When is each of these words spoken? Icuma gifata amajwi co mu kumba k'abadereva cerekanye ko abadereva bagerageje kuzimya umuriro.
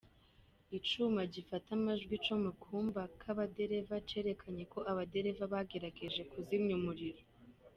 Icuma 0.77 1.21
gifata 1.33 1.69
amajwi 1.77 2.15
co 2.25 2.35
mu 2.43 2.51
kumba 2.61 3.01
k'abadereva 3.19 3.95
cerekanye 4.09 4.63
ko 4.73 4.79
abadereva 4.91 5.43
bagerageje 5.53 6.21
kuzimya 6.31 6.73
umuriro. 6.79 7.21